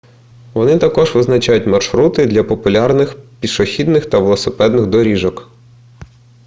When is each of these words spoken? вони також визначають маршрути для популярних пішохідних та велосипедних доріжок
вони 0.53 0.77
також 0.77 1.15
визначають 1.15 1.67
маршрути 1.67 2.25
для 2.25 2.43
популярних 2.43 3.15
пішохідних 3.39 4.05
та 4.05 4.19
велосипедних 4.19 4.85
доріжок 4.85 5.49